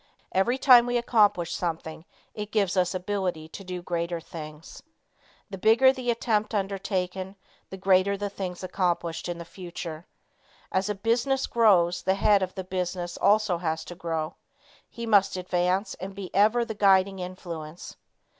[0.31, 4.81] Every time we accomplish something it gives us ability to do greater things.
[5.51, 7.35] The bigger the attempt undertaken,
[7.69, 10.07] the greater the things accomplished in the future.
[10.71, 14.33] As a business grows, the head of the business also has to grow.
[14.89, 17.95] He must advance and be ever the guiding influence.